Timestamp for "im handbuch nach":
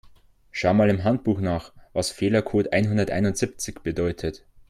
0.89-1.73